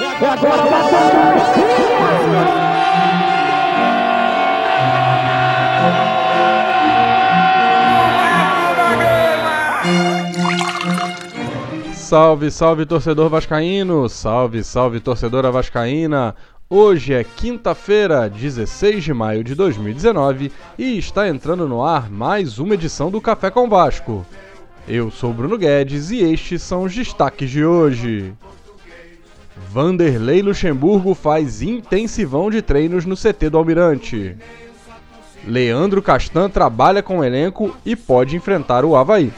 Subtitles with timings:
[0.00, 0.64] É agora,
[11.94, 14.08] Salve, salve torcedor vascaíno!
[14.08, 16.34] Salve, salve torcedora vascaína!
[16.68, 22.74] Hoje é quinta-feira, 16 de maio de 2019 e está entrando no ar mais uma
[22.74, 24.26] edição do Café com Vasco.
[24.88, 28.34] Eu sou Bruno Guedes e estes são os destaques de hoje.
[29.56, 34.36] Vanderlei Luxemburgo faz intensivão de treinos no CT do Almirante.
[35.46, 39.32] Leandro Castan trabalha com o elenco e pode enfrentar o Havaí.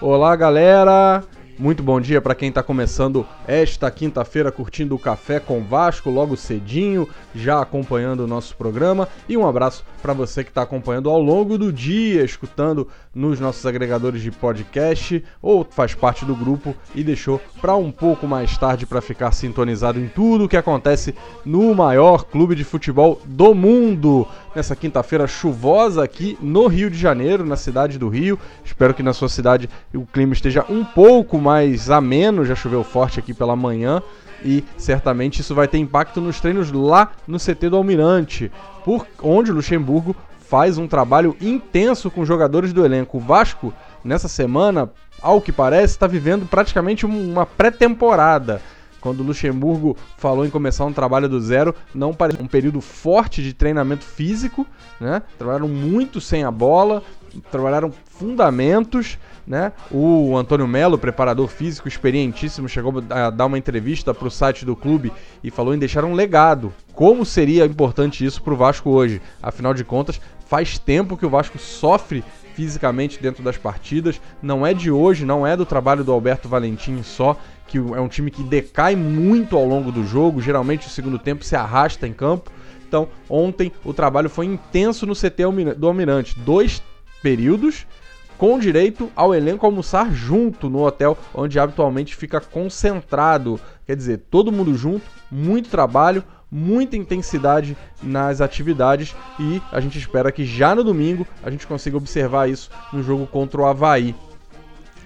[0.00, 1.22] Olá, galera!
[1.58, 6.36] Muito bom dia para quem está começando esta quinta-feira curtindo o Café com Vasco logo
[6.36, 9.08] cedinho, já acompanhando o nosso programa.
[9.26, 13.64] E um abraço para você que está acompanhando ao longo do dia, escutando nos nossos
[13.64, 18.84] agregadores de podcast ou faz parte do grupo e deixou para um pouco mais tarde
[18.84, 24.28] para ficar sintonizado em tudo o que acontece no maior clube de futebol do mundo.
[24.56, 28.38] Nessa quinta-feira chuvosa aqui no Rio de Janeiro, na cidade do Rio.
[28.64, 33.20] Espero que na sua cidade o clima esteja um pouco mais ameno, já choveu forte
[33.20, 34.02] aqui pela manhã
[34.42, 38.50] e certamente isso vai ter impacto nos treinos lá no CT do Almirante,
[38.82, 40.16] por onde o Luxemburgo
[40.48, 43.18] faz um trabalho intenso com jogadores do elenco.
[43.18, 48.62] O Vasco, nessa semana, ao que parece, está vivendo praticamente uma pré-temporada.
[49.06, 53.40] Quando o Luxemburgo falou em começar um trabalho do zero, não parece um período forte
[53.40, 54.66] de treinamento físico,
[55.00, 55.22] né?
[55.38, 57.04] Trabalharam muito sem a bola,
[57.48, 59.70] trabalharam fundamentos, né?
[59.92, 64.74] O Antônio Melo, preparador físico experientíssimo, chegou a dar uma entrevista para o site do
[64.74, 66.72] clube e falou em deixar um legado.
[66.92, 69.22] Como seria importante isso para o Vasco hoje?
[69.40, 72.24] Afinal de contas, faz tempo que o Vasco sofre
[72.56, 74.18] fisicamente dentro das partidas.
[74.42, 78.08] Não é de hoje, não é do trabalho do Alberto Valentim só, que é um
[78.08, 80.40] time que decai muito ao longo do jogo.
[80.40, 82.50] Geralmente o segundo tempo se arrasta em campo.
[82.88, 86.38] Então, ontem o trabalho foi intenso no CT do Almirante.
[86.40, 86.82] Dois
[87.22, 87.86] períodos
[88.38, 93.60] com direito ao elenco almoçar junto no hotel onde habitualmente fica concentrado.
[93.86, 100.30] Quer dizer, todo mundo junto, muito trabalho, muita intensidade nas atividades e a gente espera
[100.30, 104.14] que já no domingo a gente consiga observar isso no jogo contra o Havaí.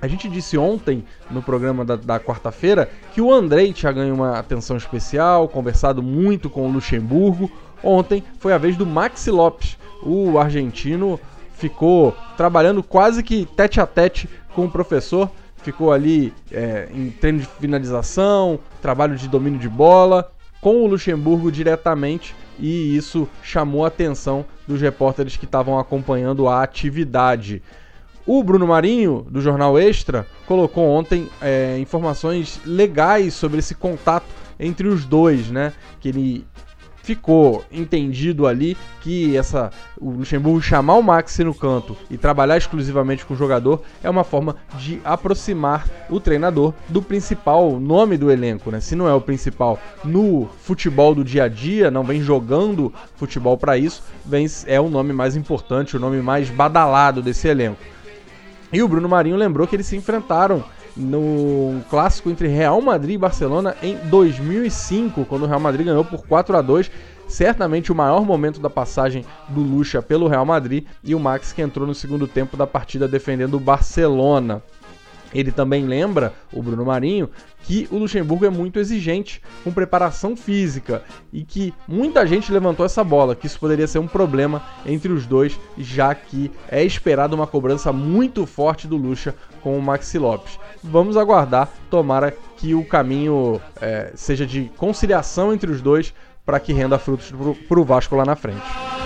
[0.00, 4.38] A gente disse ontem no programa da, da quarta-feira que o Andrei tinha ganho uma
[4.38, 7.50] atenção especial, conversado muito com o Luxemburgo.
[7.82, 11.18] Ontem foi a vez do Maxi Lopes, o argentino
[11.54, 17.40] ficou trabalhando quase que tete a tete com o professor, ficou ali é, em treino
[17.40, 20.30] de finalização, trabalho de domínio de bola,
[20.60, 26.62] com o Luxemburgo diretamente, e isso chamou a atenção dos repórteres que estavam acompanhando a
[26.62, 27.62] atividade.
[28.26, 34.26] O Bruno Marinho, do Jornal Extra, colocou ontem é, informações legais sobre esse contato
[34.60, 35.72] entre os dois, né?
[36.00, 36.46] Que ele
[37.08, 43.24] ficou entendido ali que essa o Luxemburgo chamar o Maxi no canto e trabalhar exclusivamente
[43.24, 48.70] com o jogador é uma forma de aproximar o treinador do principal nome do elenco,
[48.70, 48.78] né?
[48.78, 53.56] Se não é o principal no futebol do dia a dia, não vem jogando futebol
[53.56, 57.80] para isso, vem é o nome mais importante, o nome mais badalado desse elenco.
[58.70, 60.62] E o Bruno Marinho lembrou que eles se enfrentaram
[60.98, 66.26] no clássico entre Real Madrid e Barcelona em 2005, quando o Real Madrid ganhou por
[66.26, 66.90] 4 a 2
[67.28, 71.62] certamente o maior momento da passagem do Lucha pelo Real Madrid e o Max que
[71.62, 74.62] entrou no segundo tempo da partida defendendo o Barcelona.
[75.32, 77.28] Ele também lembra, o Bruno Marinho,
[77.62, 81.02] que o Luxemburgo é muito exigente com preparação física
[81.32, 85.26] e que muita gente levantou essa bola, que isso poderia ser um problema entre os
[85.26, 90.58] dois, já que é esperado uma cobrança muito forte do Lucha com o Maxi Lopes.
[90.82, 96.14] Vamos aguardar, tomara que o caminho é, seja de conciliação entre os dois
[96.44, 97.30] para que renda frutos
[97.68, 98.97] para o Vasco lá na frente.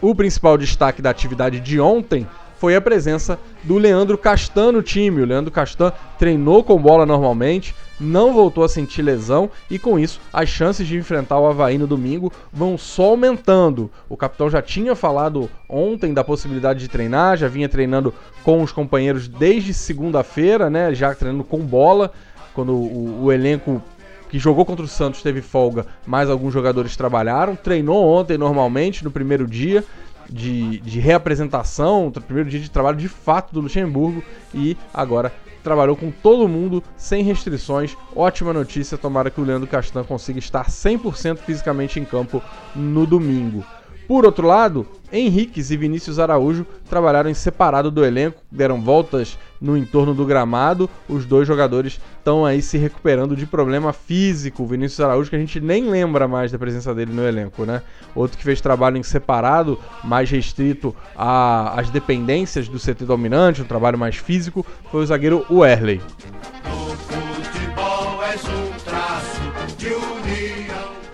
[0.00, 2.24] O principal destaque da atividade de ontem
[2.56, 5.22] foi a presença do Leandro Castan no time.
[5.22, 10.20] O Leandro Castan treinou com bola normalmente, não voltou a sentir lesão e com isso
[10.32, 13.90] as chances de enfrentar o Havaí no domingo vão só aumentando.
[14.08, 18.70] O capitão já tinha falado ontem da possibilidade de treinar, já vinha treinando com os
[18.70, 20.94] companheiros desde segunda-feira, né?
[20.94, 22.12] Já treinando com bola,
[22.54, 23.82] quando o, o elenco
[24.28, 27.56] que jogou contra o Santos teve folga, mas alguns jogadores trabalharam.
[27.56, 29.84] Treinou ontem normalmente, no primeiro dia
[30.28, 34.22] de, de reapresentação, primeiro dia de trabalho de fato do Luxemburgo
[34.54, 35.32] e agora
[35.62, 37.96] trabalhou com todo mundo sem restrições.
[38.14, 42.42] Ótima notícia, tomara que o Leandro Castan consiga estar 100% fisicamente em campo
[42.74, 43.64] no domingo.
[44.08, 49.76] Por outro lado, Henriques e Vinícius Araújo trabalharam em separado do elenco, deram voltas no
[49.76, 50.88] entorno do gramado.
[51.06, 54.62] Os dois jogadores estão aí se recuperando de problema físico.
[54.62, 57.82] O Vinícius Araújo, que a gente nem lembra mais da presença dele no elenco, né?
[58.14, 63.98] Outro que fez trabalho em separado, mais restrito às dependências do CT dominante, um trabalho
[63.98, 66.00] mais físico, foi o zagueiro Werley.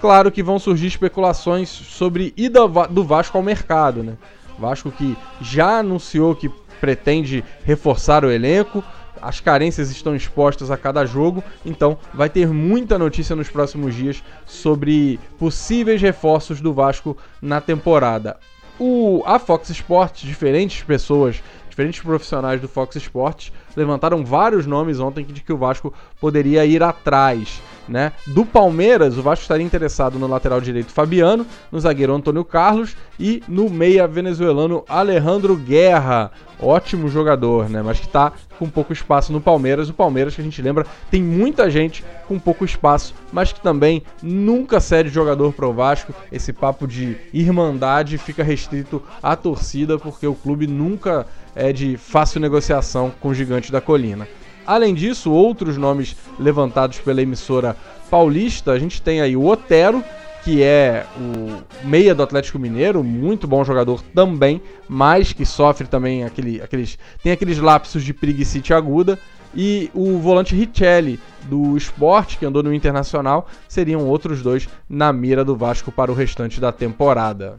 [0.00, 4.14] Claro que vão surgir especulações sobre ida do Vasco ao mercado, né?
[4.58, 6.50] Vasco que já anunciou que
[6.80, 8.82] pretende reforçar o elenco,
[9.20, 14.22] as carências estão expostas a cada jogo, então vai ter muita notícia nos próximos dias
[14.44, 18.36] sobre possíveis reforços do Vasco na temporada.
[18.78, 25.24] O, a Fox Sports, diferentes pessoas, diferentes profissionais do Fox Sports levantaram vários nomes ontem
[25.24, 27.60] de que o Vasco poderia ir atrás.
[27.88, 28.12] Né?
[28.26, 33.42] Do Palmeiras, o Vasco estaria interessado no lateral direito Fabiano, no zagueiro Antônio Carlos e
[33.46, 36.32] no meia venezuelano Alejandro Guerra.
[36.58, 37.82] Ótimo jogador, né?
[37.82, 39.88] Mas que está com pouco espaço no Palmeiras.
[39.88, 44.02] O Palmeiras, que a gente lembra, tem muita gente com pouco espaço, mas que também
[44.22, 46.14] nunca cede jogador para o Vasco.
[46.32, 52.40] Esse papo de irmandade fica restrito à torcida, porque o clube nunca é de fácil
[52.40, 54.26] negociação com o gigante da colina.
[54.66, 57.76] Além disso, outros nomes levantados pela emissora
[58.10, 60.02] paulista, a gente tem aí o Otero,
[60.42, 66.24] que é o meia do Atlético Mineiro, muito bom jogador também, mas que sofre também
[66.24, 69.18] aquele, aqueles tem aqueles lapsos de preguiça aguda.
[69.58, 75.44] E o volante Richelli, do esporte, que andou no Internacional, seriam outros dois na mira
[75.44, 77.58] do Vasco para o restante da temporada.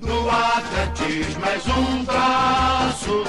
[0.00, 3.24] No atletismo és um traço,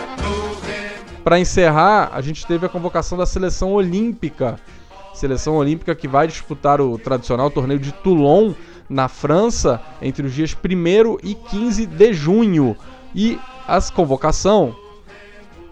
[1.26, 4.60] para encerrar, a gente teve a convocação da seleção olímpica.
[5.16, 8.54] Seleção olímpica que vai disputar o tradicional torneio de Toulon,
[8.88, 12.78] na França, entre os dias 1 e 15 de junho.
[13.16, 14.76] E a convocação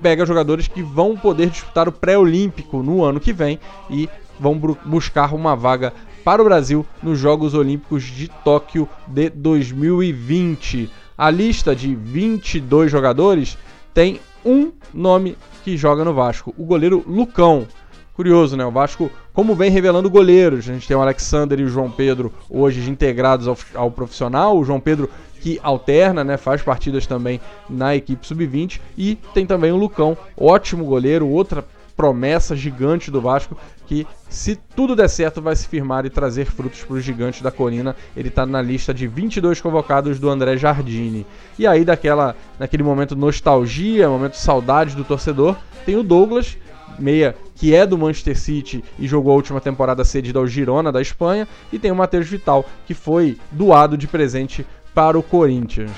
[0.01, 3.59] pega jogadores que vão poder disputar o pré-olímpico no ano que vem
[3.91, 4.09] e
[4.39, 10.89] vão buscar uma vaga para o Brasil nos Jogos Olímpicos de Tóquio de 2020.
[11.15, 13.55] A lista de 22 jogadores
[13.93, 17.67] tem um nome que joga no Vasco, o goleiro Lucão.
[18.13, 18.63] Curioso, né?
[18.63, 22.31] O Vasco, como vem revelando goleiros, a gente tem o Alexander e o João Pedro
[22.47, 25.09] hoje integrados ao, ao profissional, o João Pedro
[25.41, 30.85] que alterna, né, faz partidas também na equipe sub-20 e tem também o Lucão, ótimo
[30.85, 36.09] goleiro, outra promessa gigante do Vasco que, se tudo der certo, vai se firmar e
[36.09, 37.95] trazer frutos para o gigante da Colina.
[38.15, 41.25] Ele está na lista de 22 convocados do André Jardine.
[41.57, 45.55] E aí, daquela, naquele momento nostalgia, momento saudade do torcedor,
[45.85, 46.57] tem o Douglas,
[46.97, 51.01] meia que é do Manchester City e jogou a última temporada cedida ao Girona da
[51.01, 55.91] Espanha, e tem o Matheus Vital, que foi doado de presente para o Corinthians.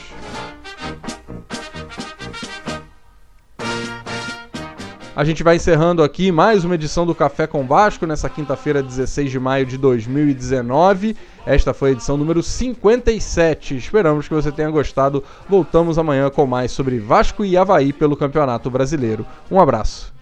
[5.15, 9.31] A gente vai encerrando aqui mais uma edição do Café com Vasco nessa quinta-feira, 16
[9.31, 11.15] de maio de 2019.
[11.45, 13.77] Esta foi a edição número 57.
[13.77, 15.23] Esperamos que você tenha gostado.
[15.47, 19.25] Voltamos amanhã com mais sobre Vasco e Havaí pelo Campeonato Brasileiro.
[19.49, 20.14] Um abraço.